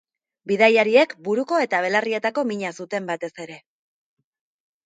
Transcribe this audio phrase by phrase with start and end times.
[0.51, 3.59] Bidaiariek buruko eta belarrietako mina zuten, batez ere.